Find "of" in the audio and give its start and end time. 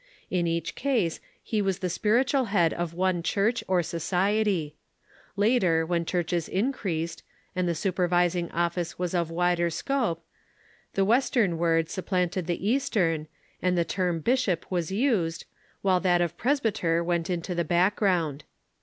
2.73-2.95, 9.13-9.29, 16.19-16.35